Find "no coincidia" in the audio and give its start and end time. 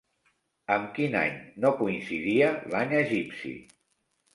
1.67-2.51